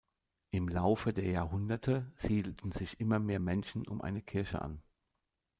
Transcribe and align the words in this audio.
Im 0.49 0.67
Laufe 0.67 1.13
der 1.13 1.25
Jahrhunderte 1.25 2.11
siedelten 2.15 2.71
sich 2.71 2.99
immer 2.99 3.19
mehr 3.19 3.39
Menschen 3.39 3.87
um 3.87 4.01
eine 4.01 4.23
Kirche 4.23 4.59
an. 4.63 4.81